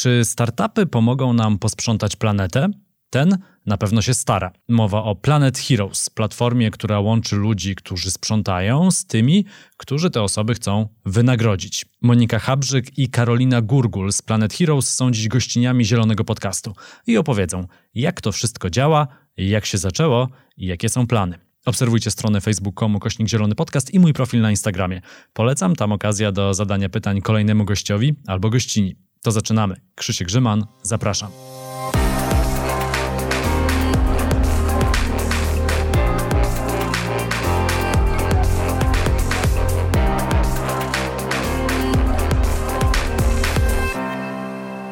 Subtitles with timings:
[0.00, 2.68] Czy startupy pomogą nam posprzątać planetę?
[3.10, 4.52] Ten na pewno się stara.
[4.68, 9.44] Mowa o Planet Heroes, platformie, która łączy ludzi, którzy sprzątają, z tymi,
[9.76, 11.86] którzy te osoby chcą wynagrodzić.
[12.02, 16.72] Monika Habrzyk i Karolina Gurgul z Planet Heroes są dziś gościniami Zielonego Podcastu
[17.06, 21.38] i opowiedzą, jak to wszystko działa, jak się zaczęło i jakie są plany.
[21.66, 25.00] Obserwujcie stronę facebook.com kośnik Zielony Podcast i mój profil na Instagramie.
[25.32, 29.09] Polecam, tam okazja do zadania pytań kolejnemu gościowi albo gościni.
[29.22, 29.74] To zaczynamy.
[29.94, 31.30] Krzysiek Grzyman, zapraszam.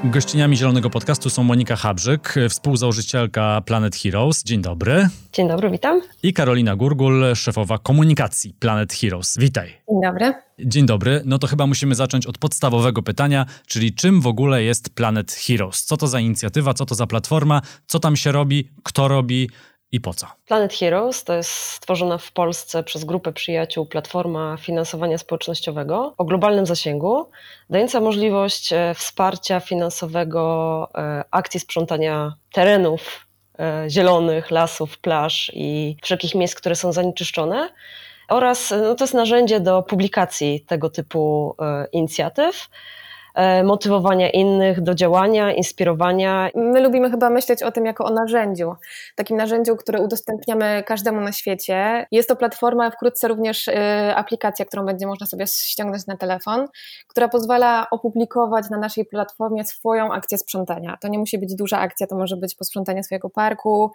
[0.05, 4.45] Gościniami Zielonego Podcastu są Monika Habrzyk, współzałożycielka Planet Heroes.
[4.45, 5.09] Dzień dobry.
[5.33, 6.01] Dzień dobry, witam.
[6.23, 9.37] I Karolina Gurgul, szefowa komunikacji Planet Heroes.
[9.38, 9.69] Witaj.
[9.69, 10.34] Dzień dobry.
[10.59, 11.23] Dzień dobry.
[11.24, 15.84] No to chyba musimy zacząć od podstawowego pytania, czyli czym w ogóle jest Planet Heroes?
[15.84, 19.51] Co to za inicjatywa, co to za platforma, co tam się robi, kto robi,
[19.93, 20.27] i po co?
[20.47, 26.67] Planet Heroes to jest stworzona w Polsce przez grupę przyjaciół platforma finansowania społecznościowego o globalnym
[26.67, 27.31] zasięgu,
[27.71, 33.27] dająca możliwość e, wsparcia finansowego e, akcji sprzątania terenów
[33.59, 37.71] e, zielonych, lasów, plaż i wszelkich miejsc, które są zanieczyszczone.
[38.29, 41.57] Oraz no, to jest narzędzie do publikacji tego typu
[41.93, 42.69] inicjatyw.
[43.39, 46.51] E, motywowania innych do działania, inspirowania.
[46.55, 48.75] My lubimy chyba myśleć o tym jako o narzędziu,
[49.17, 52.07] takim narzędziu, które udostępniamy każdemu na świecie.
[52.11, 56.66] Jest to platforma, wkrótce również e, aplikacja, którą będzie można sobie ściągnąć na telefon,
[57.07, 60.97] która pozwala opublikować na naszej platformie swoją akcję sprzątania.
[61.01, 63.91] To nie musi być duża akcja, to może być posprzątanie swojego parku,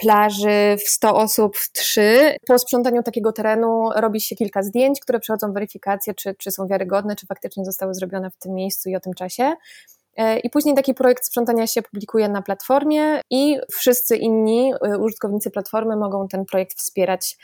[0.00, 2.36] plaży w 100 osób w 3.
[2.46, 7.16] Po sprzątaniu takiego terenu robi się kilka zdjęć, które przechodzą weryfikację, czy, czy są wiarygodne,
[7.16, 9.54] czy faktycznie zostały zrobione w tym miejscu i o tym czasie.
[10.18, 15.50] E, I później taki projekt sprzątania się publikuje na platformie i wszyscy inni e, użytkownicy
[15.50, 17.36] platformy mogą ten projekt wspierać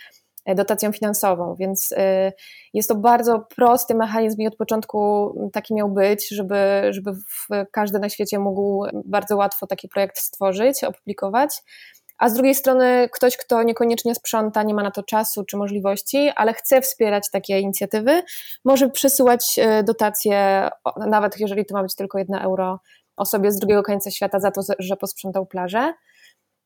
[0.44, 1.94] e, dotacją finansową, więc
[2.74, 7.10] jest to bardzo prosty mechanizm i od początku taki miał być, żeby, żeby
[7.72, 11.62] każdy na świecie mógł bardzo łatwo taki projekt stworzyć, opublikować
[12.18, 16.30] a z drugiej strony ktoś, kto niekoniecznie sprząta, nie ma na to czasu czy możliwości,
[16.36, 18.22] ale chce wspierać takie inicjatywy,
[18.64, 22.80] może przesyłać e, dotacje, nawet jeżeli to ma być tylko jedna euro
[23.16, 25.94] osobie z drugiego końca świata za to, że posprzątał plażę.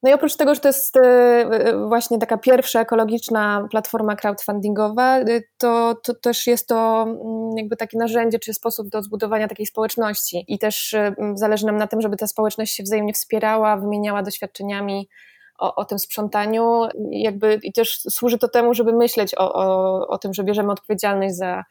[0.02, 5.18] No i oprócz tego, że to jest e, e, właśnie taka pierwsza ekologiczna platforma crowdfundingowa,
[5.58, 10.44] to, to też jest to mm, jakby takie narzędzie czy sposób do zbudowania takiej społeczności.
[10.48, 10.96] I też
[11.34, 15.08] zależy nam na tym, żeby ta społeczność się wzajemnie wspierała, wymieniała doświadczeniami,
[15.58, 20.18] o, o tym sprzątaniu, jakby i też służy to temu, żeby myśleć o, o, o
[20.18, 21.64] tym, że bierzemy odpowiedzialność za,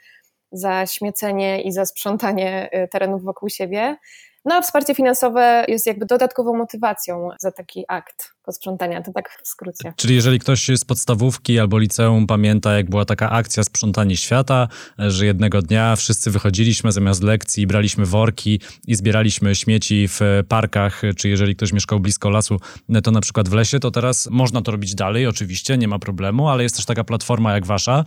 [0.51, 3.97] za śmiecenie i za sprzątanie y, terenów wokół siebie.
[4.45, 9.47] No a wsparcie finansowe jest jakby dodatkową motywacją za taki akt posprzątania, to tak w
[9.47, 9.93] skrócie.
[9.95, 15.25] Czyli jeżeli ktoś z podstawówki albo liceum pamięta, jak była taka akcja sprzątanie świata, że
[15.25, 21.55] jednego dnia wszyscy wychodziliśmy zamiast lekcji, braliśmy worki i zbieraliśmy śmieci w parkach, czy jeżeli
[21.55, 22.59] ktoś mieszkał blisko lasu,
[23.03, 26.49] to na przykład w lesie, to teraz można to robić dalej, oczywiście, nie ma problemu,
[26.49, 28.05] ale jest też taka platforma jak wasza,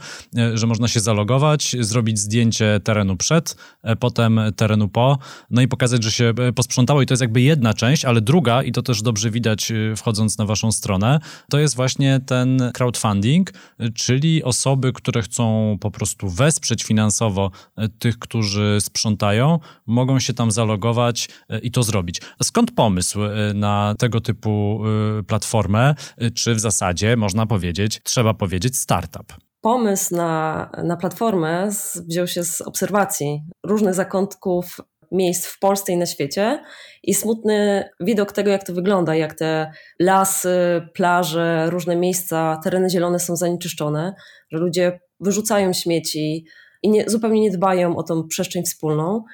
[0.54, 3.56] że można się zalogować, zrobić zdjęcie terenu przed,
[4.00, 5.18] potem terenu po,
[5.50, 8.72] no i pokazać, że się posprzątało i to jest jakby jedna część, ale druga, i
[8.72, 11.20] to też dobrze widać wchodząc na waszą stronę,
[11.50, 13.52] to jest właśnie ten crowdfunding,
[13.94, 20.50] czyli osoby, które chcą po prostu wesprzeć finansowo e, tych, którzy sprzątają, mogą się tam
[20.50, 22.20] zalogować e, i to zrobić.
[22.42, 24.80] Skąd pomysł e, na tego typu
[25.26, 25.94] platformę?
[26.34, 29.34] Czy w zasadzie można powiedzieć, trzeba powiedzieć startup?
[29.60, 31.70] Pomysł na, na platformę
[32.08, 34.80] wziął się z obserwacji różnych zakątków
[35.10, 36.62] miejsc w Polsce i na świecie
[37.02, 43.18] i smutny widok tego, jak to wygląda, jak te lasy, plaże, różne miejsca, tereny zielone
[43.18, 44.14] są zanieczyszczone,
[44.50, 46.46] że ludzie wyrzucają śmieci
[46.82, 49.24] i nie, zupełnie nie dbają o tą przestrzeń wspólną.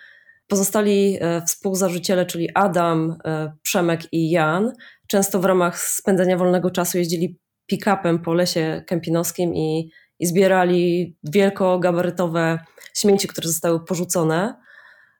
[0.48, 4.72] Pozostali e, współzażyciele, czyli Adam, e, Przemek i Jan,
[5.06, 7.38] często w ramach spędzania wolnego czasu jeździli
[7.72, 12.58] pick-upem po lesie kempinowskim i, i zbierali wielkogabarytowe
[12.94, 14.65] śmieci, które zostały porzucone.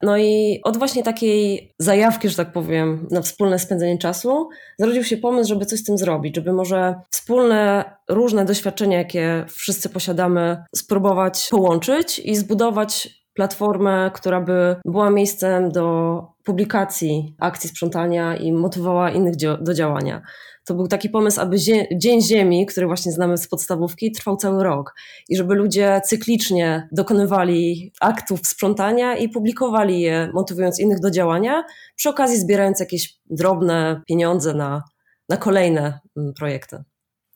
[0.02, 4.48] No i od właśnie takiej zajawki, że tak powiem, na wspólne spędzenie czasu,
[4.78, 9.88] zrodził się pomysł, żeby coś z tym zrobić, żeby może wspólne, różne doświadczenia, jakie wszyscy
[9.88, 18.52] posiadamy, spróbować połączyć i zbudować platformę, która by była miejscem do publikacji akcji sprzątania i
[18.52, 20.22] motywowała innych do działania.
[20.66, 21.56] To był taki pomysł, aby
[21.96, 24.94] Dzień Ziemi, który właśnie znamy z podstawówki, trwał cały rok
[25.28, 31.64] i żeby ludzie cyklicznie dokonywali aktów sprzątania i publikowali je, motywując innych do działania,
[31.96, 34.82] przy okazji zbierając jakieś drobne pieniądze na,
[35.28, 36.84] na kolejne mm, projekty.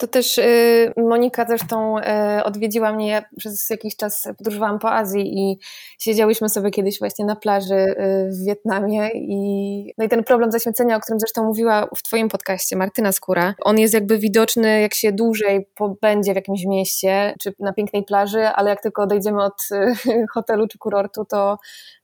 [0.01, 2.03] To też y, Monika zresztą y,
[2.45, 5.59] odwiedziła mnie, ja przez jakiś czas podróżowałam po Azji i
[5.99, 7.95] siedziałyśmy sobie kiedyś właśnie na plaży y,
[8.31, 12.77] w Wietnamie i, no i ten problem zaśmiecenia, o którym zresztą mówiła w twoim podcaście
[12.77, 17.73] Martyna Skóra, on jest jakby widoczny jak się dłużej pobędzie w jakimś mieście czy na
[17.73, 19.69] pięknej plaży, ale jak tylko odejdziemy od
[20.35, 21.59] hotelu czy kurortu, to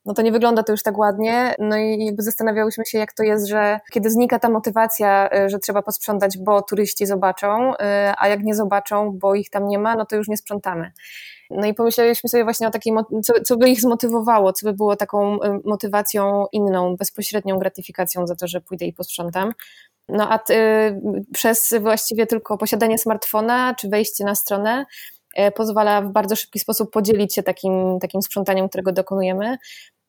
[0.07, 1.55] no to nie wygląda to już tak ładnie.
[1.59, 5.81] No i jakby zastanawiałyśmy się, jak to jest, że kiedy znika ta motywacja, że trzeba
[5.81, 7.73] posprzątać, bo turyści zobaczą,
[8.17, 10.91] a jak nie zobaczą, bo ich tam nie ma, no to już nie sprzątamy.
[11.49, 12.93] No i pomyśleliśmy sobie właśnie o takiej,
[13.23, 18.35] co, co by ich zmotywowało, co by było taką y, motywacją inną, bezpośrednią gratyfikacją za
[18.35, 19.53] to, że pójdę i posprzątam.
[20.09, 20.39] No a
[21.33, 24.85] przez właściwie tylko posiadanie smartfona czy wejście na stronę
[25.55, 29.57] pozwala w bardzo szybki sposób podzielić się takim, takim sprzątaniem, którego dokonujemy.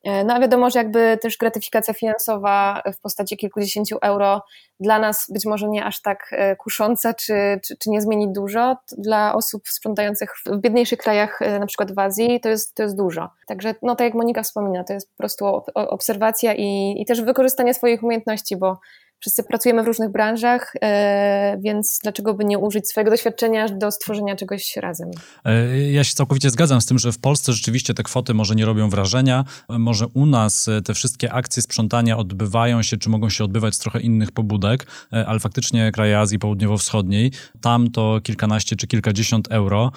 [0.04, 4.42] E, no a wiadomo, że jakby też gratyfikacja finansowa w postaci kilkudziesięciu euro
[4.80, 8.76] dla nas być może nie aż tak e, kusząca, czy, czy, czy nie zmieni dużo.
[8.98, 12.96] Dla osób sprzątających w biedniejszych krajach, e, na przykład w Azji, to jest, to jest
[12.96, 13.28] dużo.
[13.46, 17.74] Także, no tak jak Monika wspomina, to jest po prostu obserwacja i, i też wykorzystanie
[17.74, 18.78] swoich umiejętności, bo
[19.20, 24.36] Wszyscy pracujemy w różnych branżach, e, więc dlaczego by nie użyć swojego doświadczenia do stworzenia
[24.36, 25.10] czegoś razem?
[25.44, 28.64] E, ja się całkowicie zgadzam z tym, że w Polsce rzeczywiście te kwoty może nie
[28.64, 29.44] robią wrażenia.
[29.68, 34.00] Może u nas te wszystkie akcje sprzątania odbywają się, czy mogą się odbywać z trochę
[34.00, 37.30] innych pobudek, e, ale faktycznie kraje Azji Południowo-Wschodniej,
[37.60, 39.92] tam to kilkanaście czy kilkadziesiąt euro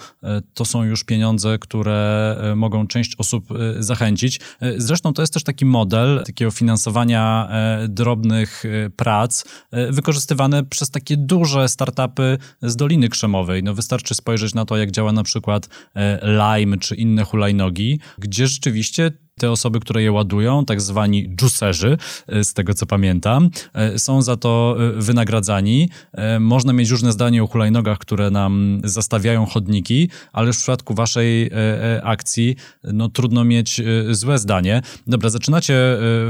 [0.54, 3.44] to są już pieniądze, które mogą część osób
[3.78, 4.40] zachęcić.
[4.76, 7.48] Zresztą to jest też taki model takiego finansowania
[7.88, 8.64] drobnych
[8.96, 13.62] prac, prac e, wykorzystywane przez takie duże startupy z Doliny Krzemowej.
[13.62, 18.46] No wystarczy spojrzeć na to, jak działa na przykład e, Lime czy inne hulajnogi, gdzie
[18.46, 21.96] rzeczywiście te osoby, które je ładują, tak zwani juicerzy,
[22.26, 23.50] e, z tego co pamiętam,
[23.96, 25.88] są za to wynagradzani.
[26.40, 31.50] Można mieć różne zdanie o hulajnogach, które nam zastawiają chodniki, ale w przypadku waszej
[32.02, 33.80] akcji no, trudno mieć
[34.10, 34.82] złe zdanie.
[35.06, 35.74] Dobra, zaczynacie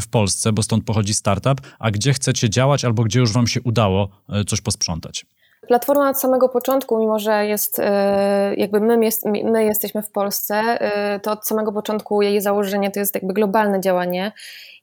[0.01, 3.63] w Polsce, bo stąd pochodzi startup, a gdzie chcecie działać albo gdzie już wam się
[3.63, 4.09] udało
[4.47, 5.27] coś posprzątać?
[5.69, 8.99] Platforma od samego początku, mimo że jest e, jakby my,
[9.45, 13.81] my jesteśmy w Polsce, e, to od samego początku jej założenie to jest jakby globalne
[13.81, 14.33] działanie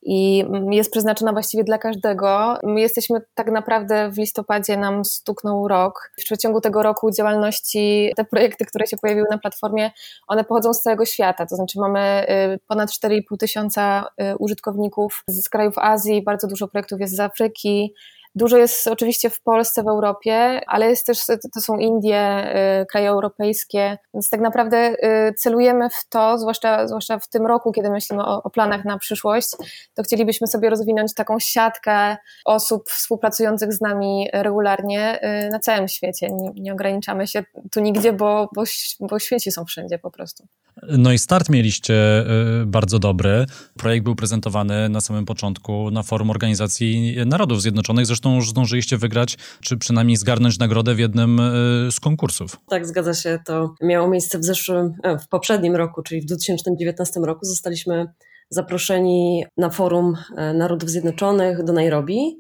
[0.01, 2.57] i jest przeznaczona właściwie dla każdego.
[2.63, 6.11] My jesteśmy tak naprawdę w listopadzie nam stuknął rok.
[6.19, 9.91] W przeciągu tego roku działalności, te projekty, które się pojawiły na platformie,
[10.27, 11.45] one pochodzą z całego świata.
[11.45, 14.05] To znaczy mamy e, ponad 4,5 tysiąca
[14.39, 17.93] użytkowników z krajów Azji, bardzo dużo projektów jest z Afryki,
[18.39, 23.09] Dużo jest oczywiście w Polsce, w Europie, ale jest też, to są Indie, y, kraje
[23.09, 24.95] europejskie, więc tak naprawdę
[25.29, 28.97] y, celujemy w to, zwłaszcza, zwłaszcza w tym roku, kiedy myślimy o, o planach na
[28.97, 29.49] przyszłość,
[29.93, 36.29] to chcielibyśmy sobie rozwinąć taką siatkę osób współpracujących z nami regularnie y, na całym świecie.
[36.29, 38.63] Nie, nie ograniczamy się tu nigdzie, bo, bo,
[38.99, 40.47] bo świeci są wszędzie po prostu.
[40.87, 42.25] No i start mieliście
[42.65, 43.45] bardzo dobry.
[43.77, 48.05] Projekt był prezentowany na samym początku na forum Organizacji Narodów Zjednoczonych.
[48.05, 51.43] Zresztą już zdążyliście wygrać, czy przynajmniej zgarnąć nagrodę w jednym e,
[51.91, 52.57] z konkursów.
[52.69, 53.39] Tak, zgadza się.
[53.45, 57.45] To miało miejsce w zeszłym, e, w poprzednim roku, czyli w 2019 roku.
[57.45, 58.05] Zostaliśmy
[58.49, 62.37] zaproszeni na forum e, Narodów Zjednoczonych do Nairobi.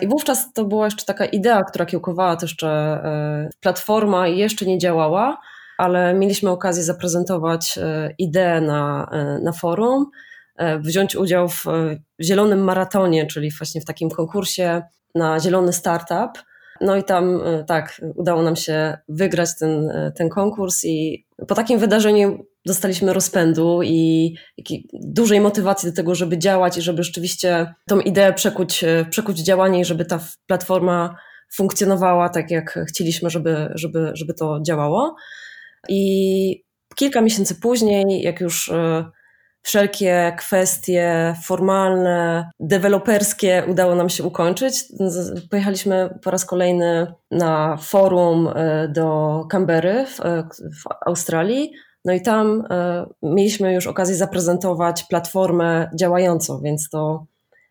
[0.00, 3.02] I wówczas to była jeszcze taka idea, która kiełkowała, to jeszcze
[3.60, 5.36] platforma jeszcze nie działała,
[5.80, 7.78] ale mieliśmy okazję zaprezentować
[8.18, 9.10] ideę na,
[9.42, 10.06] na forum,
[10.80, 11.64] wziąć udział w
[12.20, 14.82] Zielonym Maratonie, czyli właśnie w takim konkursie
[15.14, 16.42] na zielony startup.
[16.80, 21.54] No i tam e, tak, udało nam się wygrać ten, e, ten konkurs i po
[21.54, 24.34] takim wydarzeniu dostaliśmy rozpędu i
[24.92, 29.44] dużej motywacji do tego, żeby działać i żeby rzeczywiście tą ideę przekuć, e, przekuć w
[29.44, 31.16] działanie i żeby ta platforma
[31.54, 35.16] funkcjonowała tak, jak chcieliśmy, żeby, żeby, żeby to działało.
[35.88, 38.70] I kilka miesięcy później, jak już
[39.62, 44.84] wszelkie kwestie formalne, deweloperskie udało nam się ukończyć.
[45.50, 51.72] Pojechaliśmy po raz kolejny na forum e, do Canberry w, e, w Australii.
[52.04, 57.24] No i tam e, mieliśmy już okazję zaprezentować platformę działającą, więc to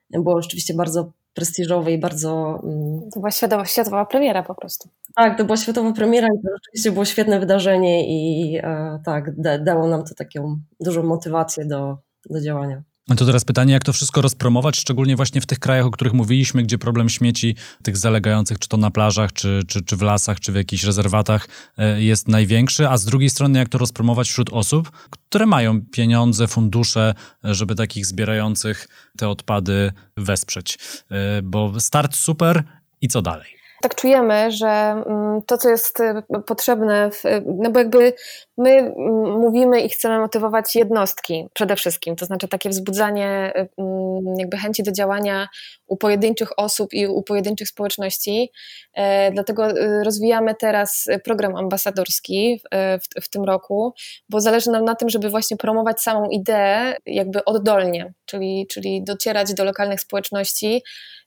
[0.09, 2.59] było rzeczywiście bardzo prestiżowe i bardzo.
[2.63, 4.89] Mm, to była światowa, światowa premiera po prostu.
[5.15, 9.59] Tak, to była światowa premiera i to rzeczywiście było świetne wydarzenie i e, tak, da,
[9.59, 11.97] dało nam to taką dużą motywację do,
[12.29, 12.83] do działania.
[13.17, 16.63] To teraz pytanie, jak to wszystko rozpromować, szczególnie właśnie w tych krajach, o których mówiliśmy,
[16.63, 20.51] gdzie problem śmieci, tych zalegających, czy to na plażach, czy, czy, czy w lasach, czy
[20.51, 21.47] w jakichś rezerwatach
[21.77, 26.47] e, jest największy, a z drugiej strony, jak to rozpromować wśród osób, które mają pieniądze,
[26.47, 27.13] fundusze,
[27.45, 28.87] e, żeby takich zbierających
[29.17, 30.77] te odpady wesprzeć.
[31.11, 32.63] E, bo start super
[33.01, 33.58] i co dalej?
[33.81, 38.13] Tak czujemy, że mm, to, co jest y, potrzebne, w, no bo jakby
[38.57, 38.93] my mm,
[39.39, 44.83] mówimy i chcemy motywować jednostki przede wszystkim, to znaczy takie wzbudzanie y, mm, jakby chęci
[44.83, 45.48] do działania
[45.88, 48.51] u pojedynczych osób i u pojedynczych społeczności.
[48.93, 53.93] E, dlatego y, rozwijamy teraz program ambasadorski w, w tym roku,
[54.29, 59.53] bo zależy nam na tym, żeby właśnie promować samą ideę jakby oddolnie, czyli, czyli docierać
[59.53, 60.83] do lokalnych społeczności,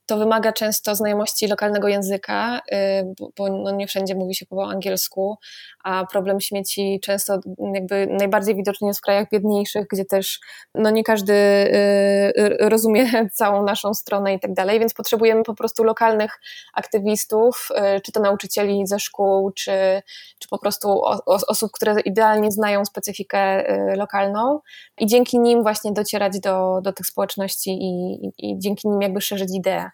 [0.06, 5.38] to wymaga często znajomości lokalnego języka, y, bo no nie wszędzie mówi się po angielsku,
[5.85, 7.40] a problem śmieci często
[7.75, 10.40] jakby najbardziej widoczny jest w krajach biedniejszych, gdzie też
[10.75, 15.54] no nie każdy y, y, rozumie całą naszą stronę i tak dalej, więc potrzebujemy po
[15.54, 16.40] prostu lokalnych
[16.75, 17.68] aktywistów,
[18.04, 20.02] czy to nauczycieli ze szkół, czy,
[20.38, 23.64] czy po prostu osób, które idealnie znają specyfikę
[23.97, 24.61] lokalną
[25.00, 29.21] i dzięki nim właśnie docierać do, do tych społeczności i, i, i dzięki nim jakby
[29.21, 29.91] szerzyć ideę.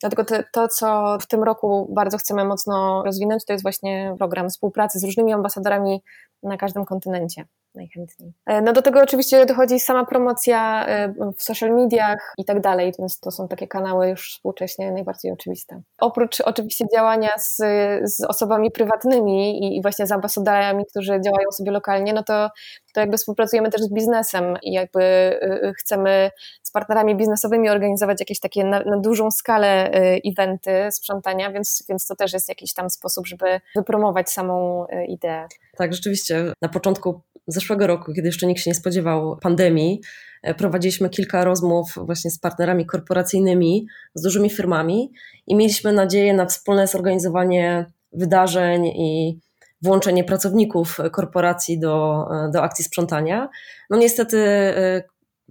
[0.00, 4.48] Dlatego to, to, co w tym roku bardzo chcemy mocno rozwinąć, to jest właśnie program
[4.48, 6.02] współpracy z różnymi ambasadorami
[6.42, 8.32] na każdym kontynencie najchętniej.
[8.46, 12.92] E, no do tego oczywiście dochodzi sama promocja e, w social mediach i tak dalej,
[12.98, 15.82] więc to są takie kanały już współcześnie najbardziej oczywiste.
[15.98, 17.56] Oprócz oczywiście działania z,
[18.02, 22.48] z osobami prywatnymi i, i właśnie z ambasadorami, którzy działają sobie lokalnie, no to,
[22.94, 26.30] to jakby współpracujemy też z biznesem i jakby e, chcemy
[26.62, 29.90] z partnerami biznesowymi organizować jakieś takie na, na dużą skalę
[30.24, 35.46] eventy sprzątania, więc, więc to też jest jakiś tam sposób, żeby wypromować samą ideę.
[35.76, 37.20] Tak, rzeczywiście na początku
[37.52, 40.00] zeszłego roku, kiedy jeszcze nikt się nie spodziewał pandemii,
[40.42, 45.12] e, prowadziliśmy kilka rozmów właśnie z partnerami korporacyjnymi, z dużymi firmami
[45.46, 49.38] i mieliśmy nadzieję na wspólne zorganizowanie wydarzeń i
[49.82, 53.48] włączenie pracowników korporacji do, e, do akcji sprzątania.
[53.90, 55.02] No niestety e,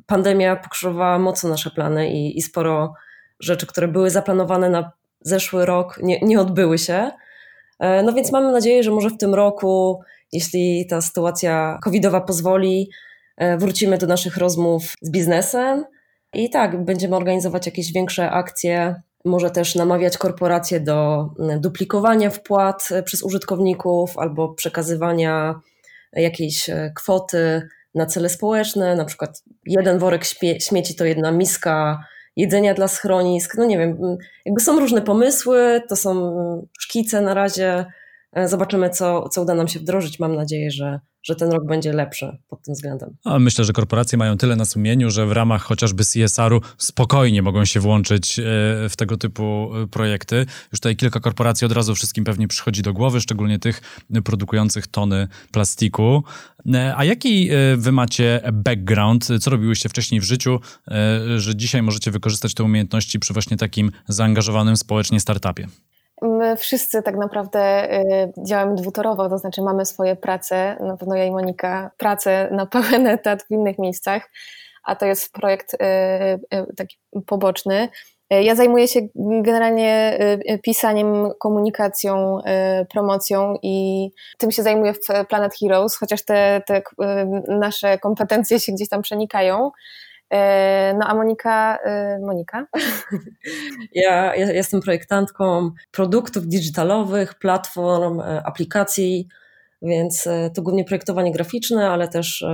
[0.06, 2.94] pandemia pokrzyżowała mocno nasze plany i, i sporo
[3.39, 4.91] rzeczy, które były zaplanowane na
[5.22, 7.12] zeszły rok, nie, nie odbyły się.
[8.03, 10.01] No więc mamy nadzieję, że może w tym roku
[10.32, 12.90] jeśli ta sytuacja covidowa pozwoli,
[13.38, 15.86] e, wrócimy do naszych rozmów z biznesem
[16.34, 23.04] i tak, będziemy organizować jakieś większe akcje, może też namawiać korporacje do duplikowania wpłat e,
[23.04, 25.60] przez użytkowników albo przekazywania
[26.14, 30.24] jakiejś e, kwoty na cele społeczne, na przykład jeden worek
[30.60, 32.04] śmieci to jedna miska
[32.36, 33.58] jedzenia dla schronisk.
[33.58, 37.86] No nie wiem, jakby są różne pomysły, to są szkice na razie,
[38.46, 40.20] zobaczymy, co, co uda nam się wdrożyć.
[40.20, 43.16] Mam nadzieję, że, że ten rok będzie lepszy pod tym względem.
[43.26, 47.66] A myślę, że korporacje mają tyle na sumieniu, że w ramach chociażby CSR-u spokojnie mogą
[47.66, 48.44] się włączyć e,
[48.90, 50.46] w tego typu e, projekty.
[50.72, 53.82] Już tutaj kilka korporacji od razu wszystkim pewnie przychodzi do głowy, szczególnie tych
[54.24, 56.24] produkujących tony plastiku.
[56.96, 59.28] A jaki wy macie background?
[59.42, 60.60] Co robiłyście wcześniej w życiu,
[61.38, 65.68] że dzisiaj możecie wykorzystać te umiejętności przy właśnie takim zaangażowanym społecznie startupie?
[66.22, 71.26] My wszyscy tak naprawdę y, działamy dwutorowo, to znaczy mamy swoje prace, na pewno ja
[71.26, 74.30] i Monika, pracę na pełen etat w innych miejscach,
[74.84, 75.78] a to jest projekt y,
[76.58, 77.90] y, taki poboczny.
[78.32, 79.00] Ja zajmuję się
[79.42, 80.20] generalnie
[80.64, 82.40] pisaniem, komunikacją,
[82.92, 86.82] promocją i tym się zajmuję w Planet Heroes, chociaż te, te
[87.48, 89.72] nasze kompetencje się gdzieś tam przenikają.
[90.30, 92.66] E, no a Monika, e, Monika?
[93.94, 99.28] Ja, ja jestem projektantką produktów digitalowych, platform, e, aplikacji,
[99.82, 102.46] więc to głównie projektowanie graficzne, ale też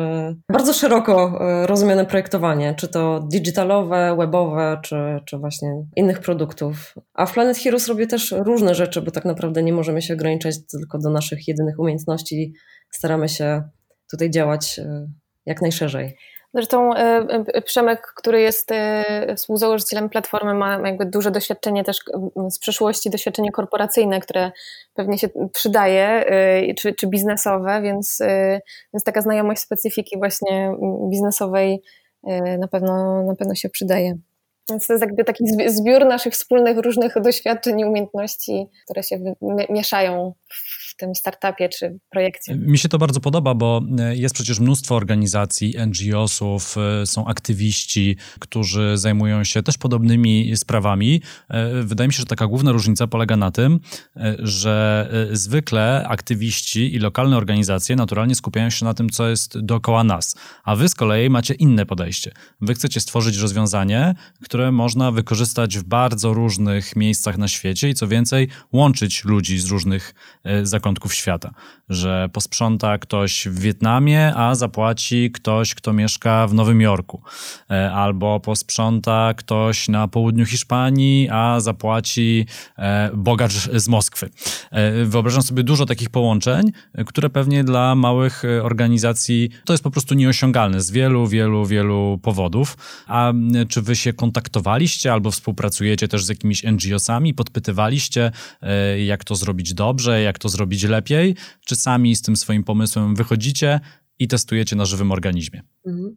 [0.52, 6.96] bardzo szeroko rozumiane projektowanie, czy to digitalowe, webowe, czy, czy właśnie innych produktów.
[7.14, 10.56] A w Planet Heroes robię też różne rzeczy, bo tak naprawdę nie możemy się ograniczać
[10.72, 12.54] tylko do naszych jedynych umiejętności.
[12.92, 13.64] Staramy się
[14.12, 14.80] tutaj działać
[15.46, 16.16] jak najszerzej.
[16.56, 21.98] Zresztą e, e, Przemek, który jest e, współzałożycielem platformy, ma jakby duże doświadczenie też
[22.50, 24.52] z przeszłości, doświadczenie korporacyjne, które
[24.94, 26.26] pewnie się przydaje,
[26.78, 28.20] czy, czy biznesowe, więc,
[28.94, 30.76] więc taka znajomość specyfiki właśnie
[31.10, 31.82] biznesowej
[32.60, 34.18] na pewno, na pewno się przydaje.
[34.70, 39.36] Więc to jest jakby taki zbiór naszych wspólnych różnych doświadczeń i umiejętności, które się
[39.70, 40.34] mieszają
[40.96, 42.56] w tym startupie czy projekcie.
[42.56, 48.18] Mi się to bardzo podoba, bo e, jest przecież mnóstwo organizacji, NGO-sów, e, są aktywiści,
[48.40, 51.22] którzy zajmują się też podobnymi sprawami.
[51.50, 53.80] E, wydaje mi się, że taka główna różnica polega na tym,
[54.40, 60.36] że zwykle aktywiści i lokalne organizacje naturalnie skupiają się na tym, co jest dookoła nas,
[60.64, 62.32] a wy z kolei macie inne podejście.
[62.62, 68.08] Wy chcecie stworzyć rozwiązanie, które można wykorzystać w bardzo różnych miejscach na świecie i co
[68.08, 70.14] więcej, łączyć ludzi z różnych
[70.64, 71.52] zakątków świata,
[71.90, 77.22] że posprząta ktoś w Wietnamie, a zapłaci ktoś, kto mieszka w Nowym Jorku,
[77.70, 82.46] e, albo posprząta ktoś na południu Hiszpanii, a zapłaci
[82.78, 84.30] e, bogacz z Moskwy.
[84.72, 86.72] E, wyobrażam sobie dużo takich połączeń,
[87.06, 92.78] które pewnie dla małych organizacji to jest po prostu nieosiągalne z wielu, wielu, wielu powodów.
[93.08, 93.34] A
[93.70, 98.32] czy wy się kontaktowaliście albo współpracujecie też z jakimiś NGO-sami, podpytywaliście,
[99.06, 103.80] jak to zrobić dobrze, jak to zrobić lepiej, czy sami z tym swoim pomysłem wychodzicie
[104.20, 105.62] i testujecie na żywym organizmie?
[105.88, 106.16] Mhm.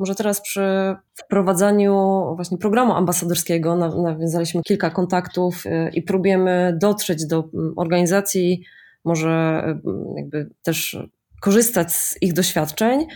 [0.00, 7.48] Może teraz przy wprowadzaniu właśnie programu ambasadorskiego nawiązaliśmy kilka kontaktów y, i próbujemy dotrzeć do
[7.54, 8.64] mm, organizacji,
[9.04, 10.98] może y, jakby też
[11.40, 13.06] korzystać z ich doświadczeń.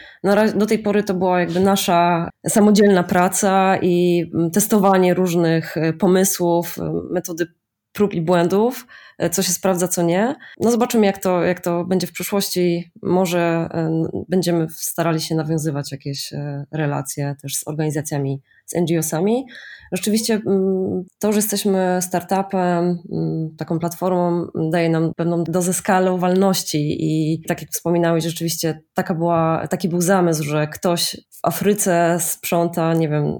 [0.55, 6.77] do tej pory to była jakby nasza samodzielna praca i mm, testowanie różnych y, pomysłów,
[7.11, 7.47] metody
[7.95, 8.87] prób i błędów,
[9.19, 10.35] e, co się sprawdza, co nie.
[10.61, 12.91] No zobaczymy, jak to, jak to będzie w przyszłości.
[13.03, 19.47] Może e, będziemy starali się nawiązywać jakieś e, relacje też z organizacjami, z NGO-sami.
[19.93, 27.43] Rzeczywiście mm, to, że jesteśmy startupem, mm, taką platformą, daje nam pewną dozę skalowalności i
[27.49, 33.09] tak jak wspominałeś, rzeczywiście taka była, taki był zamysł, że ktoś w Afryce sprząta, nie
[33.09, 33.39] wiem,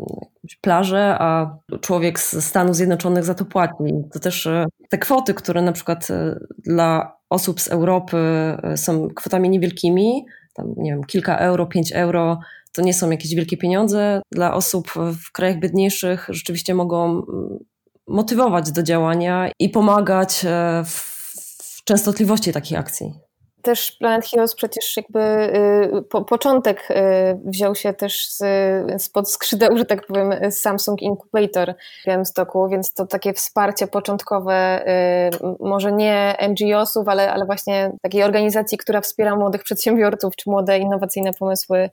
[0.61, 3.75] plażę, a człowiek z Stanów Zjednoczonych za to płaci.
[4.13, 8.17] To też e, te kwoty, które na przykład e, dla osób z Europy
[8.63, 12.39] e, są kwotami niewielkimi, tam nie wiem, kilka euro, pięć euro,
[12.75, 14.23] to nie są jakieś wielkie pieniądze.
[14.33, 17.59] Dla osób w krajach biedniejszych rzeczywiście mogą mm,
[18.09, 20.47] motywować do działania i pomagać
[20.85, 23.13] w częstotliwości takich akcji
[23.65, 25.21] też Planet Heroes przecież jakby
[25.99, 26.95] y, po, początek y,
[27.45, 28.43] wziął się też z,
[29.03, 34.85] spod skrzydeł, że tak powiem, Samsung Incubator w Białymstoku, więc to takie wsparcie początkowe,
[35.33, 40.79] y, może nie NGO-sów, ale, ale właśnie takiej organizacji, która wspiera młodych przedsiębiorców czy młode
[40.79, 41.91] innowacyjne pomysły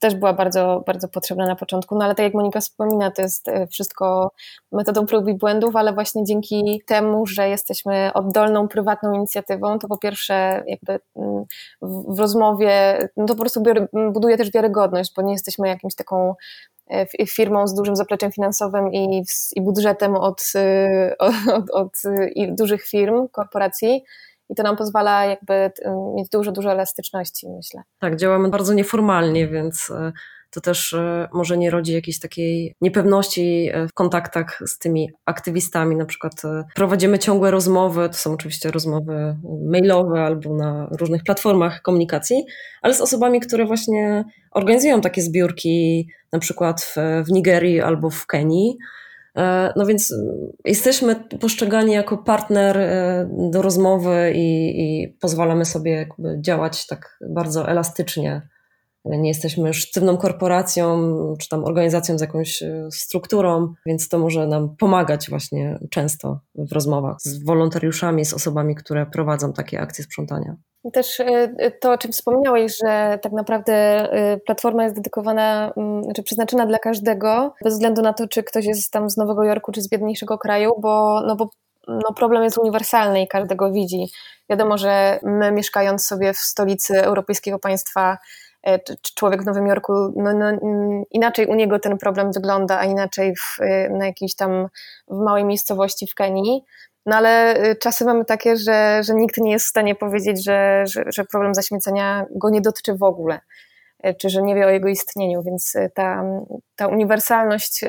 [0.00, 1.98] też była bardzo, bardzo potrzebna na początku.
[1.98, 4.32] No ale tak jak Monika wspomina, to jest e, wszystko
[4.72, 9.98] metodą prób i błędów, ale właśnie dzięki temu, że jesteśmy oddolną, prywatną inicjatywą, to po
[9.98, 11.44] pierwsze jakby mm,
[12.08, 13.62] w rozmowie, no to po prostu
[14.12, 16.34] buduje też wiarygodność, bo nie jesteśmy jakimś taką
[16.90, 19.22] e, firmą z dużym zapleczem finansowym i,
[19.56, 21.92] i budżetem od, e, od, od, od
[22.54, 24.04] dużych firm, korporacji,
[24.50, 25.70] i to nam pozwala jakby
[26.14, 27.82] mieć dużo, dużo elastyczności, myślę.
[27.98, 30.12] Tak, działamy bardzo nieformalnie, więc e,
[30.50, 35.96] to też e, może nie rodzi jakiejś takiej niepewności w kontaktach z tymi aktywistami.
[35.96, 36.32] Na przykład
[36.74, 39.36] prowadzimy ciągłe rozmowy, to są oczywiście rozmowy
[39.70, 42.44] mailowe albo na różnych platformach komunikacji,
[42.82, 48.26] ale z osobami, które właśnie organizują takie zbiórki, na przykład w, w Nigerii albo w
[48.26, 48.76] Kenii.
[49.36, 50.14] E, no więc
[50.64, 56.08] jesteśmy postrzegani jako partner e, do rozmowy i, i pozwalamy sobie
[56.40, 58.42] działać tak bardzo elastycznie.
[59.04, 64.76] Nie jesteśmy sztywną korporacją czy tam organizacją z jakąś e, strukturą, więc to może nam
[64.76, 70.56] pomagać właśnie często w rozmowach z wolontariuszami, z osobami, które prowadzą takie akcje sprzątania.
[70.92, 71.26] Też y,
[71.80, 74.08] to, o czym wspomniałeś, że tak naprawdę
[74.46, 78.92] platforma jest dedykowana, mm, czy przeznaczona dla każdego, bez względu na to, czy ktoś jest
[78.92, 81.50] tam z Nowego Jorku, czy z biedniejszego kraju, bo, no bo
[81.88, 84.06] no problem jest uniwersalny i każdego widzi.
[84.50, 88.18] Wiadomo, że my mieszkając sobie w stolicy europejskiego państwa, e,
[89.14, 93.34] człowiek w Nowym Jorku, no, no, mm, inaczej u niego ten problem wygląda, a inaczej
[93.36, 94.68] w, y, na jakiejś tam
[95.08, 96.64] w małej miejscowości w Kenii.
[97.06, 100.84] No ale y, czasy mamy takie, że, że nikt nie jest w stanie powiedzieć, że,
[100.86, 103.40] że, że problem zaśmiecenia go nie dotyczy w ogóle
[104.18, 106.24] czy że nie wie o jego istnieniu, więc ta,
[106.76, 107.84] ta uniwersalność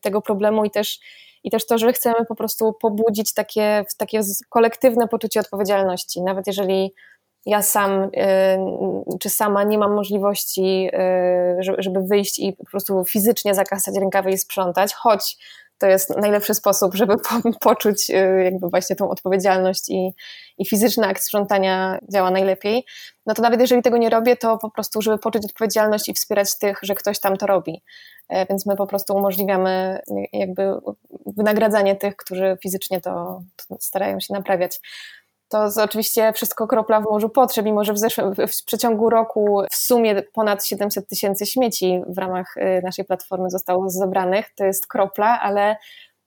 [0.00, 1.00] tego problemu i też,
[1.44, 6.94] i też to, że chcemy po prostu pobudzić takie, takie kolektywne poczucie odpowiedzialności, nawet jeżeli
[7.46, 8.10] ja sam
[9.20, 10.90] czy sama nie mam możliwości,
[11.78, 15.38] żeby wyjść i po prostu fizycznie zakasać rękawy i sprzątać, choć
[15.82, 20.14] to jest najlepszy sposób, żeby po, poczuć y, jakby właśnie tą odpowiedzialność i,
[20.58, 22.84] i fizyczny akt sprzątania działa najlepiej.
[23.26, 26.58] No to nawet jeżeli tego nie robię, to po prostu, żeby poczuć odpowiedzialność i wspierać
[26.58, 27.82] tych, że ktoś tam to robi.
[28.28, 30.00] E, więc my po prostu umożliwiamy
[30.32, 30.74] jakby
[31.26, 34.80] wynagradzanie tych, którzy fizycznie to, to starają się naprawiać.
[35.52, 39.62] To jest oczywiście wszystko kropla w morzu potrzeb, mimo że w, zeszłym, w przeciągu roku
[39.70, 44.50] w sumie ponad 700 tysięcy śmieci w ramach y, naszej platformy zostało zebranych.
[44.56, 45.76] To jest kropla, ale,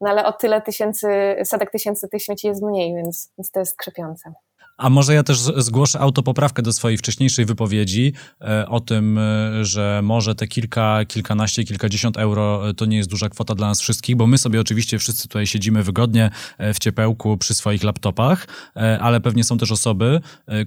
[0.02, 1.08] no ale o tyle tysięcy,
[1.44, 4.34] setek tysięcy tych śmieci jest mniej, więc, więc to jest krzepiące.
[4.78, 10.02] A może ja też zgłoszę autopoprawkę do swojej wcześniejszej wypowiedzi e, o tym, e, że
[10.04, 14.16] może te kilka, kilkanaście, kilkadziesiąt euro e, to nie jest duża kwota dla nas wszystkich,
[14.16, 16.30] bo my sobie oczywiście wszyscy tutaj siedzimy wygodnie
[16.74, 18.48] w ciepełku przy swoich laptopach,
[19.00, 20.22] ale pewnie są też osoby,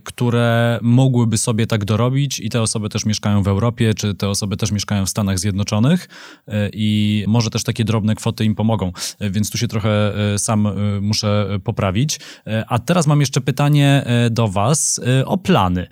[0.05, 4.57] które mogłyby sobie tak dorobić i te osoby też mieszkają w Europie, czy te osoby
[4.57, 6.09] też mieszkają w Stanach Zjednoczonych
[6.73, 8.93] i może też takie drobne kwoty im pomogą.
[9.21, 10.69] Więc tu się trochę sam
[11.01, 12.21] muszę poprawić.
[12.69, 15.87] A teraz mam jeszcze pytanie E, do Was e, o plany.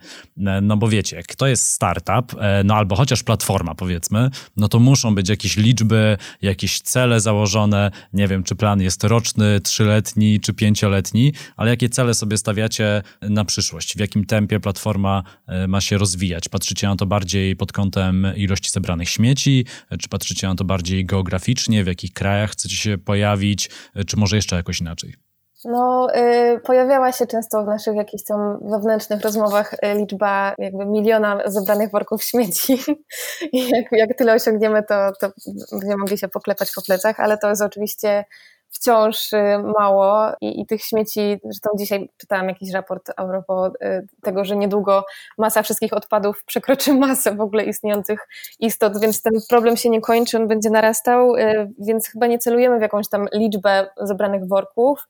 [0.47, 5.15] E, no bo wiecie, kto jest startup, no albo chociaż platforma powiedzmy, no to muszą
[5.15, 7.91] być jakieś liczby, jakieś cele założone.
[8.13, 13.45] Nie wiem, czy plan jest roczny, trzyletni czy pięcioletni, ale jakie cele sobie stawiacie na
[13.45, 13.97] przyszłość?
[13.97, 15.23] W jakim tempie platforma
[15.69, 16.49] ma się rozwijać?
[16.49, 19.67] Patrzycie na to bardziej pod kątem ilości zebranych śmieci,
[20.01, 23.71] czy patrzycie na to bardziej geograficznie, w jakich krajach chcecie się pojawić,
[24.07, 25.26] czy może jeszcze jakoś inaczej?
[25.67, 31.41] No, y, pojawiała się często w naszych jakichś tam wewnętrznych rozmowach y, liczba jakby miliona
[31.47, 32.79] zebranych worków śmieci.
[33.53, 35.31] I jak, jak tyle osiągniemy, to, to
[35.73, 38.25] będziemy mogli się poklepać po plecach, ale to jest oczywiście
[38.71, 39.39] wciąż y,
[39.79, 40.33] mało.
[40.41, 45.05] I, i tych śmieci, zresztą dzisiaj czytałam jakiś raport a propos y, tego, że niedługo
[45.39, 48.29] masa wszystkich odpadów przekroczy masę w ogóle istniejących
[48.61, 51.33] istot, więc ten problem się nie kończy, on będzie narastał,
[51.79, 55.09] więc chyba nie celujemy w jakąś tam liczbę zebranych worków,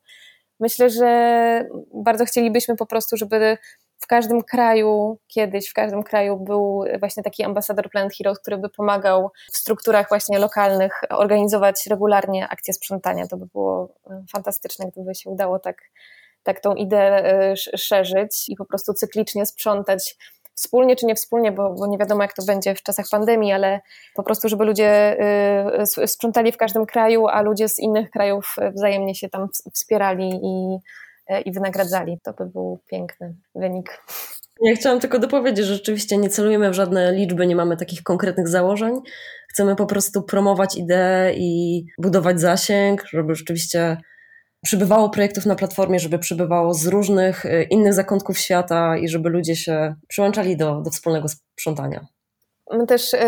[0.59, 3.57] Myślę, że bardzo chcielibyśmy po prostu, żeby
[3.99, 8.69] w każdym kraju, kiedyś w każdym kraju był właśnie taki ambasador Planet Heroes, który by
[8.69, 13.27] pomagał w strukturach właśnie lokalnych organizować regularnie akcje sprzątania.
[13.27, 15.77] To by było e, fantastyczne, gdyby się udało tak,
[16.43, 20.15] tak tą ideę e, szerzyć i po prostu cyklicznie sprzątać
[20.57, 23.79] wspólnie czy nie wspólnie, bo, bo nie wiadomo jak to będzie w czasach pandemii, ale
[24.15, 25.17] po prostu, żeby ludzie
[26.03, 30.77] y, sprzątali w każdym kraju, a ludzie z innych krajów wzajemnie się tam wspierali i,
[31.33, 32.19] y, i wynagradzali.
[32.23, 34.03] To by był piękny wynik.
[34.61, 38.47] Ja chciałam tylko dopowiedzieć, że rzeczywiście nie celujemy w żadne liczby, nie mamy takich konkretnych
[38.47, 39.01] założeń.
[39.47, 43.97] Chcemy po prostu promować ideę i budować zasięg, żeby rzeczywiście
[44.63, 49.55] przybywało projektów na platformie, żeby przybywało z różnych y, innych zakątków świata i żeby ludzie
[49.55, 52.07] się przyłączali do, do wspólnego sprzątania.
[52.71, 53.19] My też y,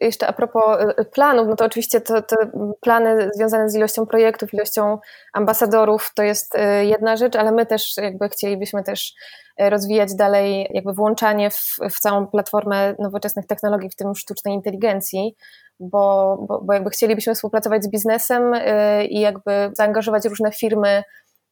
[0.00, 2.36] jeszcze a propos y, planów, no to oczywiście te, te,
[2.80, 4.98] plany związane z ilością projektów, ilością
[5.32, 9.14] ambasadorów to jest jedna rzecz, ale my też jakby chcielibyśmy też
[9.58, 15.36] rozwijać dalej jakby włączanie w, w całą platformę nowoczesnych technologii, w tym sztucznej inteligencji,
[15.80, 21.02] bo, bo, bo jakby chcielibyśmy współpracować z biznesem y, i jakby zaangażować różne firmy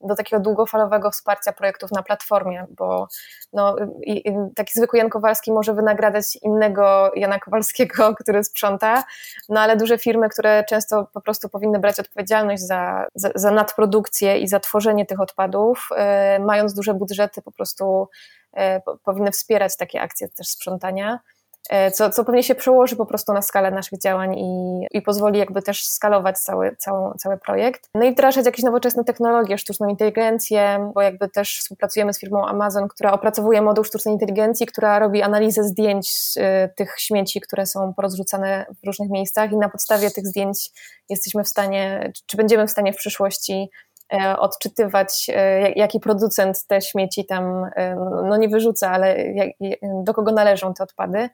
[0.01, 3.09] do takiego długofalowego wsparcia projektów na platformie, bo
[3.53, 9.05] no, i, i taki zwykły Jan Kowalski może wynagradzać innego Jana Kowalskiego, który sprząta,
[9.49, 14.39] no ale duże firmy, które często po prostu powinny brać odpowiedzialność za, za, za nadprodukcję
[14.39, 15.89] i za tworzenie tych odpadów,
[16.37, 18.09] y, mając duże budżety, po prostu
[18.53, 21.21] y, po, powinny wspierać takie akcje też sprzątania.
[21.71, 25.39] E, co, co pewnie się przełoży po prostu na skalę naszych działań i, i pozwoli
[25.39, 27.89] jakby też skalować cały, cały, cały projekt.
[27.95, 32.89] No i wdrażać jakieś nowoczesne technologie, sztuczną inteligencję, bo jakby też współpracujemy z firmą Amazon,
[32.89, 38.67] która opracowuje moduł sztucznej inteligencji, która robi analizę zdjęć y, tych śmieci, które są porozrzucane
[38.83, 40.71] w różnych miejscach i na podstawie tych zdjęć
[41.09, 43.96] jesteśmy w stanie, czy będziemy w stanie w przyszłości E,
[44.39, 47.95] odczytywać, e, jaki producent te śmieci tam, e,
[48.29, 49.17] no nie wyrzuca, ale
[50.05, 51.29] do kogo należą te odpady.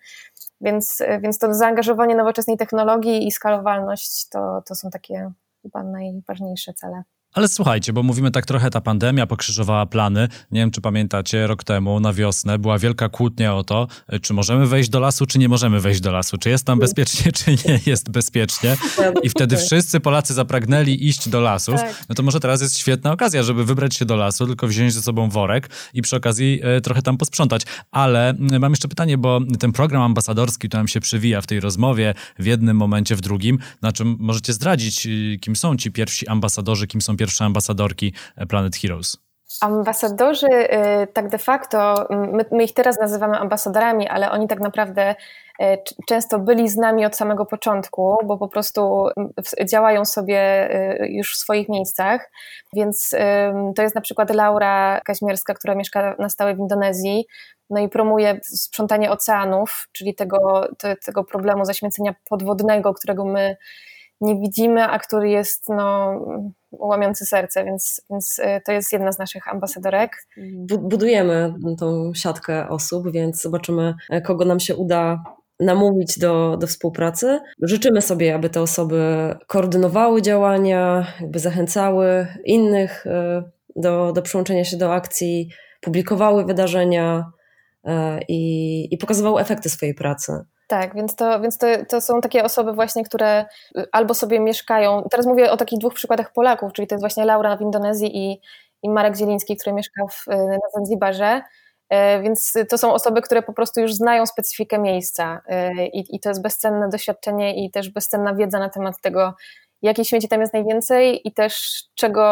[0.60, 5.30] Więc, więc to zaangażowanie nowoczesnej technologii i skalowalność to, to są takie
[5.62, 7.02] chyba najważniejsze cele.
[7.34, 10.28] Ale słuchajcie, bo mówimy tak trochę, ta pandemia pokrzyżowała plany.
[10.50, 13.88] Nie wiem, czy pamiętacie, rok temu na wiosnę była wielka kłótnia o to,
[14.22, 17.32] czy możemy wejść do lasu, czy nie możemy wejść do lasu, czy jest tam bezpiecznie,
[17.38, 18.76] czy nie jest bezpiecznie.
[19.22, 21.74] I wtedy wszyscy Polacy zapragnęli iść do lasów.
[21.74, 22.04] Tak.
[22.08, 25.02] No to może teraz jest świetna okazja, żeby wybrać się do lasu, tylko wziąć ze
[25.02, 27.62] sobą worek i przy okazji e, trochę tam posprzątać.
[27.90, 32.14] Ale mam jeszcze pytanie, bo ten program ambasadorski to nam się przywija w tej rozmowie,
[32.38, 33.58] w jednym momencie, w drugim.
[33.82, 38.14] Na czym możecie zdradzić, y, kim są ci pierwsi ambasadorzy, kim są pierwsze ambasadorki
[38.48, 39.16] Planet Heroes?
[39.60, 45.14] Ambasadorzy, y, tak de facto, my, my, ich teraz nazywamy ambasadorami, ale oni tak naprawdę
[45.62, 45.64] y,
[46.06, 49.08] często byli z nami od samego początku, bo po prostu
[49.70, 52.30] działają sobie y, już w swoich miejscach.
[52.72, 53.10] Więc
[53.76, 57.26] to jest na przykład Laura Kaźmierska, która mieszka na stałe w Indonezji.
[57.70, 60.68] No i promuje sprzątanie oceanów, czyli tego,
[61.06, 63.56] tego problemu zaśmiecenia podwodnego, którego my
[64.20, 66.14] nie widzimy, a który jest no,
[66.72, 70.26] łamiący serce, więc, więc to jest jedna z naszych ambasadorek.
[70.80, 75.24] Budujemy tą siatkę osób, więc zobaczymy, kogo nam się uda
[75.60, 77.40] namówić do, do współpracy.
[77.62, 83.04] Życzymy sobie, aby te osoby koordynowały działania, jakby zachęcały innych
[83.76, 85.48] do, do przyłączenia się do akcji,
[85.80, 87.32] publikowały wydarzenia
[88.28, 90.32] i, i pokazywały efekty swojej pracy.
[90.72, 93.44] Tak, więc, to, więc to, to są takie osoby właśnie, które
[93.78, 97.24] y, albo sobie mieszkają, teraz mówię o takich dwóch przykładach Polaków, czyli to jest właśnie
[97.24, 98.40] Laura w Indonezji i,
[98.82, 101.42] i Marek Zieliński, który mieszka w, y, na Zanzibarze,
[101.92, 105.40] y, więc to są osoby, które po prostu już znają specyfikę miejsca
[105.92, 109.34] i, i to jest bezcenne doświadczenie i też bezcenna wiedza na temat tego,
[109.82, 112.22] jakich śmieci tam jest najwięcej i też czego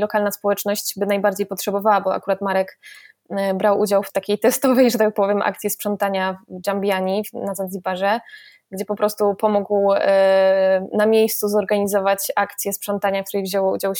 [0.00, 2.78] lokalna społeczność by najbardziej potrzebowała, bo akurat Marek
[3.54, 8.20] brał udział w takiej testowej, że tak powiem, akcji sprzątania w Dżambiani na Zanzibarze,
[8.70, 13.92] gdzie po prostu pomógł e, na miejscu zorganizować akcję sprzątania, w której wzięło udział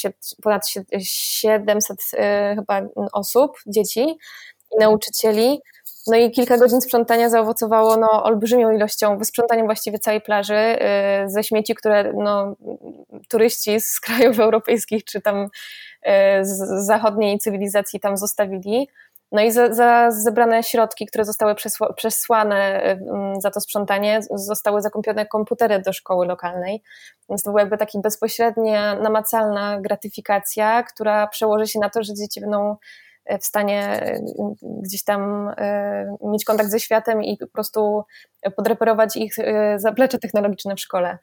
[0.42, 0.68] ponad
[1.00, 4.00] 700 e, chyba osób, dzieci
[4.72, 5.60] i nauczycieli.
[6.06, 10.78] No i kilka godzin sprzątania zaowocowało no, olbrzymią ilością, wysprzątaniem właściwie całej plaży
[11.26, 12.56] ze śmieci, które no,
[13.28, 15.48] turyści z krajów europejskich czy tam
[16.42, 18.88] z zachodniej cywilizacji tam zostawili.
[19.32, 22.82] No i za, za, zebrane środki, które zostały przesła, przesłane
[23.38, 26.82] za to sprzątanie, zostały zakupione komputery do szkoły lokalnej.
[27.28, 32.40] Więc to była jakby taka bezpośrednia, namacalna gratyfikacja, która przełoży się na to, że dzieci
[32.40, 32.76] będą
[33.24, 34.20] e, w stanie e,
[34.62, 38.04] gdzieś tam e, mieć kontakt ze światem i po prostu
[38.56, 39.34] podreperować ich
[39.76, 41.18] zaplecze technologiczne w szkole.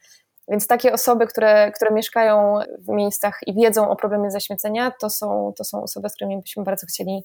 [0.47, 5.53] Więc takie osoby, które, które mieszkają w miejscach i wiedzą o problemie zaśmiecenia, to są,
[5.57, 7.23] to są osoby, z którymi byśmy bardzo chcieli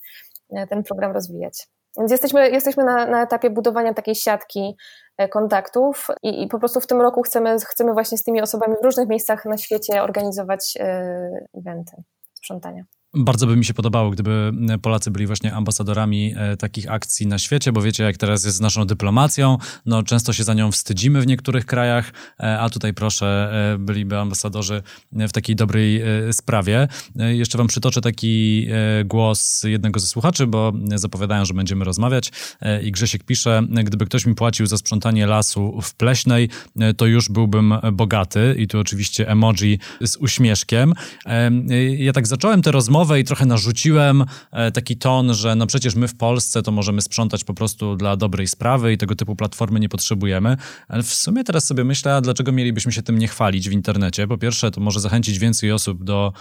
[0.69, 1.69] ten program rozwijać.
[1.99, 4.77] Więc jesteśmy, jesteśmy na, na etapie budowania takiej siatki
[5.19, 8.75] e, kontaktów i, i, po prostu w tym roku chcemy, chcemy właśnie z tymi osobami
[8.83, 10.83] w różnych miejscach na świecie organizować y,
[11.59, 12.03] eventy
[12.35, 12.85] sprzątania.
[13.15, 17.73] Bardzo by mi się podobało, gdyby Polacy byli właśnie ambasadorami e, takich akcji na świecie,
[17.73, 21.27] bo wiecie, jak teraz jest z naszą dyplomacją, no często się za nią wstydzimy w
[21.27, 26.89] niektórych krajach, e, a tutaj proszę, e, byliby ambasadorzy w takiej dobrej sprawie.
[27.17, 28.67] Jeszcze wam przytoczę taki
[29.05, 32.33] głos jednego ze słuchaczy, bo zapowiadają, że będziemy rozmawiać
[32.83, 36.49] i Grzesiek pisze, gdyby ktoś mi płacił za sprzątanie lasu w Pleśnej,
[36.97, 40.95] to już byłbym bogaty i tu oczywiście emoji z uśmieszkiem.
[41.99, 45.95] Ja tak zacząłem tę rozmowę rozmowę i trochę narzuciłem e, taki ton, że no przecież
[45.95, 49.81] my w Polsce to możemy sprzątać po prostu dla dobrej sprawy i tego typu platformy
[49.81, 50.57] nie potrzebujemy.
[50.89, 54.27] Ale w sumie teraz sobie myślę, dlaczego mielibyśmy się tym nie chwalić w internecie?
[54.27, 56.33] Po pierwsze, to może zachęcić więcej osób do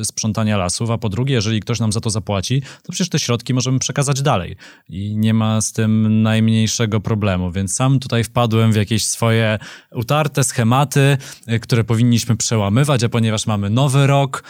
[0.00, 3.18] y, sprzątania lasów, a po drugie, jeżeli ktoś nam za to zapłaci, to przecież te
[3.18, 4.56] środki możemy przekazać dalej
[4.88, 7.52] i nie ma z tym najmniejszego problemu.
[7.52, 9.58] Więc sam tutaj wpadłem w jakieś swoje
[9.92, 11.16] utarte schematy,
[11.48, 14.44] y, które powinniśmy przełamywać, a ponieważ mamy nowy rok,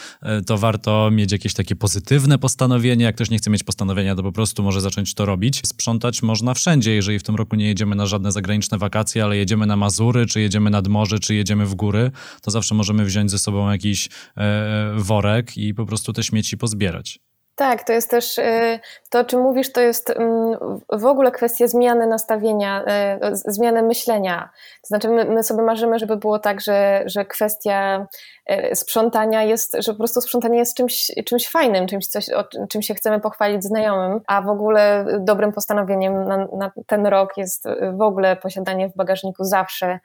[0.46, 3.04] to warto mieć jakieś jakieś takie pozytywne postanowienie.
[3.04, 5.60] Jak ktoś nie chce mieć postanowienia, to po prostu może zacząć to robić.
[5.66, 9.66] Sprzątać można wszędzie, jeżeli w tym roku nie jedziemy na żadne zagraniczne wakacje, ale jedziemy
[9.66, 12.10] na Mazury, czy jedziemy nad morze, czy jedziemy w góry,
[12.42, 17.25] to zawsze możemy wziąć ze sobą jakiś e, worek i po prostu te śmieci pozbierać.
[17.56, 20.58] Tak, to jest też y, to, o czym mówisz, to jest mm,
[20.92, 22.84] w ogóle kwestia zmiany nastawienia,
[23.32, 24.50] y, zmiany myślenia.
[24.82, 28.06] To znaczy, my, my sobie marzymy, żeby było tak, że, że kwestia
[28.50, 32.82] y, sprzątania jest, że po prostu sprzątanie jest czymś, czymś fajnym, czymś, coś, o czym
[32.82, 38.02] się chcemy pochwalić znajomym, a w ogóle dobrym postanowieniem na, na ten rok jest w
[38.02, 40.00] ogóle posiadanie w bagażniku zawsze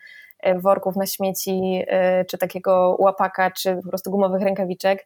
[0.55, 1.85] worków na śmieci,
[2.27, 5.05] czy takiego łapaka, czy po prostu gumowych rękawiczek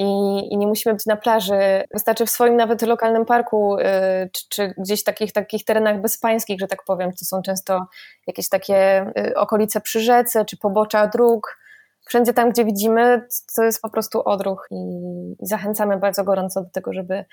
[0.00, 1.84] i, i, nie musimy być na plaży.
[1.92, 3.84] Wystarczy w swoim nawet lokalnym parku, y,
[4.32, 7.12] czy, czy, gdzieś takich, takich terenach bezpańskich, że tak powiem.
[7.12, 7.86] To są często
[8.26, 11.58] jakieś takie y, okolice przy rzece, czy pobocza dróg.
[12.06, 14.76] Wszędzie tam, gdzie widzimy, to jest po prostu odruch i,
[15.40, 17.24] i zachęcamy bardzo gorąco do tego, żeby,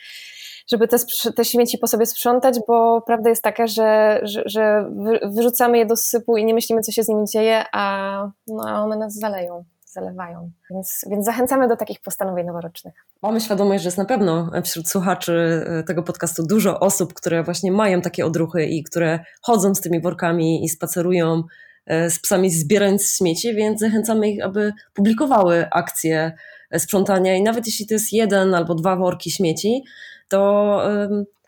[0.72, 0.98] żeby te,
[1.36, 4.90] te śmieci po sobie sprzątać, bo prawda jest taka, że, że, że
[5.24, 8.84] wyrzucamy je do sypu i nie myślimy, co się z nimi dzieje, a, no, a
[8.84, 9.64] one nas zaleją
[9.98, 10.52] zalewają.
[10.72, 12.94] Więc, więc zachęcamy do takich postanowień noworocznych.
[13.22, 17.72] Mamy świadomość, że jest na pewno wśród słuchaczy e, tego podcastu dużo osób, które właśnie
[17.72, 21.44] mają takie odruchy i które chodzą z tymi workami i spacerują
[21.86, 26.32] e, z psami zbierając śmieci, więc zachęcamy ich, aby publikowały akcje
[26.78, 29.84] sprzątania i nawet jeśli to jest jeden albo dwa worki śmieci,
[30.28, 30.82] to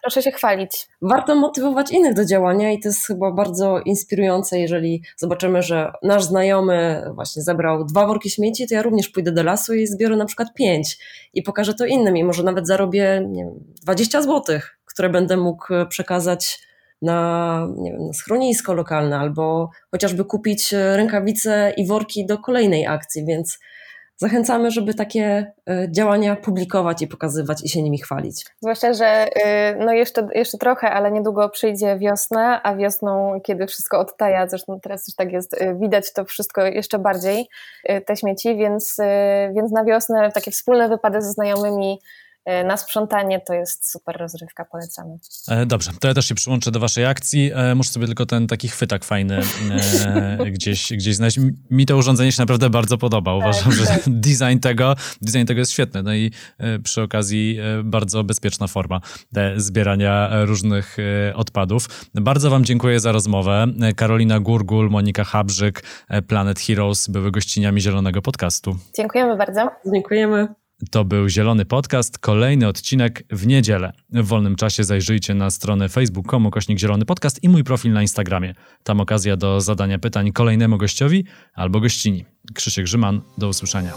[0.02, 0.88] Proszę się chwalić.
[1.02, 6.24] Warto motywować innych do działania i to jest chyba bardzo inspirujące, jeżeli zobaczymy, że nasz
[6.24, 10.26] znajomy właśnie zebrał dwa worki śmieci, to ja również pójdę do lasu i zbiorę na
[10.26, 10.98] przykład pięć
[11.34, 15.68] i pokażę to innym i może nawet zarobię nie wiem, 20 złotych, które będę mógł
[15.90, 16.60] przekazać
[17.02, 23.26] na, nie wiem, na schronisko lokalne albo chociażby kupić rękawice i worki do kolejnej akcji,
[23.26, 23.60] więc
[24.20, 25.54] zachęcamy, żeby takie
[25.90, 28.46] działania publikować i pokazywać i się nimi chwalić.
[28.62, 29.28] Zwłaszcza, że
[29.80, 35.06] no jeszcze, jeszcze trochę, ale niedługo przyjdzie wiosna, a wiosną, kiedy wszystko odtaja, zresztą teraz
[35.06, 37.48] też tak jest, widać to wszystko jeszcze bardziej,
[38.06, 38.98] te śmieci, więc,
[39.56, 42.29] więc na wiosnę takie wspólne wypady ze znajomymi E,
[42.64, 45.18] na sprzątanie to jest super rozrywka, polecamy.
[45.48, 47.52] E, dobrze, to ja też się przyłączę do waszej akcji.
[47.56, 49.42] E, muszę sobie tylko ten taki chwytak fajny
[50.56, 51.40] gdzieś, gdzieś znaleźć.
[51.72, 53.32] Mi to urządzenie się naprawdę bardzo podoba.
[53.32, 54.02] Tak, Uważam, tak, że tak.
[54.30, 56.04] design tego, design tego jest świetny.
[56.04, 56.32] No i
[56.84, 59.02] przy okazji bardzo bezpieczna forma
[59.56, 60.98] zbierania różnych
[61.36, 62.10] odpadów.
[62.16, 63.68] Bardzo wam dziękuję za rozmowę.
[63.96, 65.84] Karolina Gurgul, Monika Habrzyk,
[66.28, 68.76] Planet Heroes były gościniami Zielonego Podcastu.
[68.96, 69.72] Dziękujemy bardzo.
[69.94, 70.48] Dziękujemy.
[70.92, 73.94] To był Zielony Podcast, kolejny odcinek w niedzielę.
[74.10, 78.54] W wolnym czasie zajrzyjcie na stronę facebook.com kośnik Zielony Podcast i mój profil na Instagramie.
[78.84, 82.26] Tam okazja do zadania pytań kolejnemu gościowi albo gościni.
[82.54, 83.94] Krzysiek Grzyman, do usłyszenia.